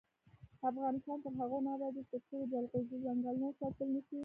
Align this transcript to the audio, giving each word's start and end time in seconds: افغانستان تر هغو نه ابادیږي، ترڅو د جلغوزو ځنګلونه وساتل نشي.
افغانستان 0.69 1.17
تر 1.23 1.31
هغو 1.39 1.57
نه 1.65 1.71
ابادیږي، 1.75 2.03
ترڅو 2.11 2.35
د 2.41 2.49
جلغوزو 2.53 2.95
ځنګلونه 3.05 3.45
وساتل 3.49 3.87
نشي. 3.95 4.17